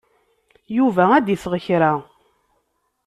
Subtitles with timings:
[0.77, 1.91] Yuba ad d-iseɣ kra.